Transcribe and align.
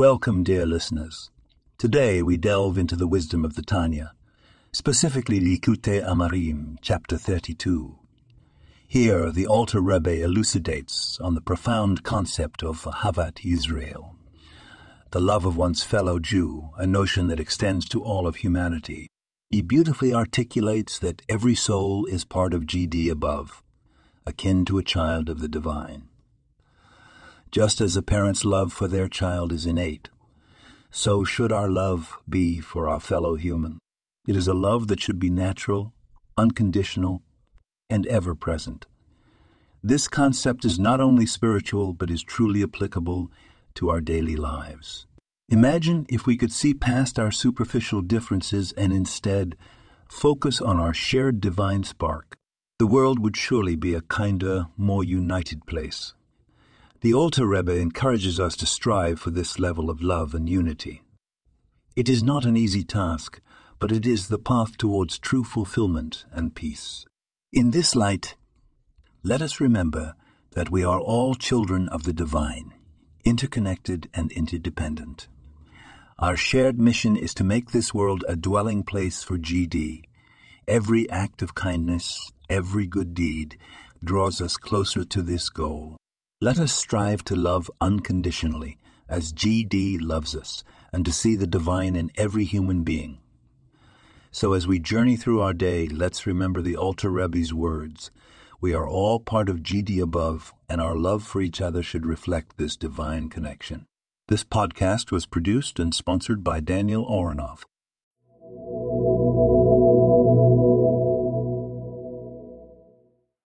Welcome, 0.00 0.44
dear 0.44 0.64
listeners. 0.64 1.30
Today 1.76 2.22
we 2.22 2.38
delve 2.38 2.78
into 2.78 2.96
the 2.96 3.06
wisdom 3.06 3.44
of 3.44 3.54
the 3.54 3.60
Tanya, 3.60 4.14
specifically 4.72 5.38
Likutei 5.40 6.02
Amarim, 6.02 6.78
chapter 6.80 7.18
32. 7.18 7.98
Here, 8.86 9.30
the 9.30 9.46
Alter 9.46 9.82
Rebbe 9.82 10.22
elucidates 10.22 11.20
on 11.20 11.34
the 11.34 11.42
profound 11.42 12.02
concept 12.02 12.62
of 12.62 12.84
Ahavat 12.84 13.44
Yisrael, 13.44 14.14
the 15.10 15.20
love 15.20 15.44
of 15.44 15.58
one's 15.58 15.82
fellow 15.82 16.18
Jew, 16.18 16.70
a 16.78 16.86
notion 16.86 17.26
that 17.26 17.38
extends 17.38 17.86
to 17.90 18.02
all 18.02 18.26
of 18.26 18.36
humanity. 18.36 19.06
He 19.50 19.60
beautifully 19.60 20.14
articulates 20.14 20.98
that 21.00 21.20
every 21.28 21.54
soul 21.54 22.06
is 22.06 22.24
part 22.24 22.54
of 22.54 22.64
GD 22.64 23.10
above, 23.10 23.62
akin 24.24 24.64
to 24.64 24.78
a 24.78 24.82
child 24.82 25.28
of 25.28 25.40
the 25.40 25.48
divine. 25.48 26.09
Just 27.50 27.80
as 27.80 27.96
a 27.96 28.02
parent's 28.02 28.44
love 28.44 28.72
for 28.72 28.86
their 28.86 29.08
child 29.08 29.52
is 29.52 29.66
innate, 29.66 30.08
so 30.90 31.24
should 31.24 31.50
our 31.50 31.68
love 31.68 32.16
be 32.28 32.60
for 32.60 32.88
our 32.88 33.00
fellow 33.00 33.34
human. 33.34 33.78
It 34.26 34.36
is 34.36 34.46
a 34.46 34.54
love 34.54 34.86
that 34.86 35.00
should 35.00 35.18
be 35.18 35.30
natural, 35.30 35.92
unconditional, 36.36 37.22
and 37.88 38.06
ever 38.06 38.36
present. 38.36 38.86
This 39.82 40.06
concept 40.06 40.64
is 40.64 40.78
not 40.78 41.00
only 41.00 41.26
spiritual, 41.26 41.92
but 41.92 42.10
is 42.10 42.22
truly 42.22 42.62
applicable 42.62 43.32
to 43.74 43.90
our 43.90 44.00
daily 44.00 44.36
lives. 44.36 45.06
Imagine 45.48 46.06
if 46.08 46.26
we 46.26 46.36
could 46.36 46.52
see 46.52 46.72
past 46.72 47.18
our 47.18 47.32
superficial 47.32 48.02
differences 48.02 48.70
and 48.72 48.92
instead 48.92 49.56
focus 50.08 50.60
on 50.60 50.78
our 50.78 50.94
shared 50.94 51.40
divine 51.40 51.82
spark. 51.82 52.36
The 52.78 52.86
world 52.86 53.18
would 53.18 53.36
surely 53.36 53.74
be 53.74 53.94
a 53.94 54.02
kinder, 54.02 54.68
more 54.76 55.02
united 55.02 55.66
place. 55.66 56.14
The 57.02 57.14
Alter 57.14 57.46
Rebbe 57.46 57.74
encourages 57.78 58.38
us 58.38 58.54
to 58.56 58.66
strive 58.66 59.18
for 59.18 59.30
this 59.30 59.58
level 59.58 59.88
of 59.88 60.02
love 60.02 60.34
and 60.34 60.46
unity. 60.46 61.00
It 61.96 62.10
is 62.10 62.22
not 62.22 62.44
an 62.44 62.58
easy 62.58 62.84
task, 62.84 63.40
but 63.78 63.90
it 63.90 64.04
is 64.04 64.28
the 64.28 64.38
path 64.38 64.76
towards 64.76 65.18
true 65.18 65.42
fulfillment 65.42 66.26
and 66.30 66.54
peace. 66.54 67.06
In 67.54 67.70
this 67.70 67.96
light, 67.96 68.36
let 69.22 69.40
us 69.40 69.60
remember 69.60 70.14
that 70.50 70.70
we 70.70 70.84
are 70.84 71.00
all 71.00 71.34
children 71.34 71.88
of 71.88 72.02
the 72.02 72.12
divine, 72.12 72.74
interconnected 73.24 74.10
and 74.12 74.30
interdependent. 74.32 75.26
Our 76.18 76.36
shared 76.36 76.78
mission 76.78 77.16
is 77.16 77.32
to 77.34 77.44
make 77.44 77.70
this 77.70 77.94
world 77.94 78.26
a 78.28 78.36
dwelling 78.36 78.82
place 78.82 79.22
for 79.22 79.38
GD. 79.38 80.02
Every 80.68 81.08
act 81.08 81.40
of 81.40 81.54
kindness, 81.54 82.30
every 82.50 82.86
good 82.86 83.14
deed, 83.14 83.56
draws 84.04 84.42
us 84.42 84.58
closer 84.58 85.02
to 85.04 85.22
this 85.22 85.48
goal. 85.48 85.96
Let 86.42 86.58
us 86.58 86.72
strive 86.72 87.22
to 87.24 87.36
love 87.36 87.70
unconditionally, 87.82 88.78
as 89.10 89.30
GD 89.30 89.98
loves 90.00 90.34
us, 90.34 90.64
and 90.90 91.04
to 91.04 91.12
see 91.12 91.36
the 91.36 91.46
divine 91.46 91.94
in 91.94 92.10
every 92.16 92.44
human 92.44 92.82
being. 92.82 93.18
So 94.30 94.54
as 94.54 94.66
we 94.66 94.78
journey 94.78 95.16
through 95.16 95.42
our 95.42 95.52
day, 95.52 95.86
let's 95.86 96.26
remember 96.26 96.62
the 96.62 96.78
Alter 96.78 97.10
Rebbe's 97.10 97.52
words. 97.52 98.10
We 98.58 98.72
are 98.72 98.88
all 98.88 99.20
part 99.20 99.50
of 99.50 99.58
GD 99.58 100.00
above, 100.00 100.54
and 100.66 100.80
our 100.80 100.96
love 100.96 101.24
for 101.24 101.42
each 101.42 101.60
other 101.60 101.82
should 101.82 102.06
reflect 102.06 102.56
this 102.56 102.74
divine 102.74 103.28
connection. 103.28 103.84
This 104.28 104.42
podcast 104.42 105.10
was 105.10 105.26
produced 105.26 105.78
and 105.78 105.94
sponsored 105.94 106.42
by 106.42 106.60
Daniel 106.60 107.04
Oronoff 107.04 107.64